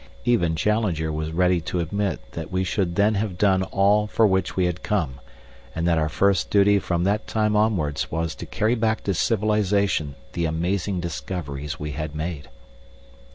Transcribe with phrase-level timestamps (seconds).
[0.25, 4.55] Even Challenger was ready to admit that we should then have done all for which
[4.55, 5.19] we had come,
[5.75, 10.15] and that our first duty from that time onwards was to carry back to civilization
[10.33, 12.49] the amazing discoveries we had made.